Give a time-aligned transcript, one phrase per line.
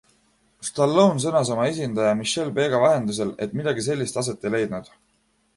[0.67, 4.95] Stallone sõnas oma esindaja Michelle Bega vahendusel, et midagi sellist aset ei leidnud.